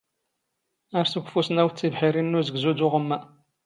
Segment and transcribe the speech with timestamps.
[0.99, 3.17] ⴰⵔ ⵙⵓⴽⴼⵓⵙⵏ ⴰⵡⴷ ⵜⵉⴱⵃⵉⵔⵉⵏ ⵏ ⵓⵣⴳⵣⵓ ⴷ ⵓⵖⵎⵎⴰ.